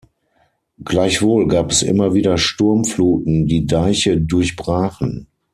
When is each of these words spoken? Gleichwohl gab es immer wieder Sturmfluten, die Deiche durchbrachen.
Gleichwohl 0.83 1.47
gab 1.47 1.69
es 1.69 1.83
immer 1.83 2.15
wieder 2.15 2.39
Sturmfluten, 2.39 3.45
die 3.45 3.67
Deiche 3.67 4.19
durchbrachen. 4.19 5.27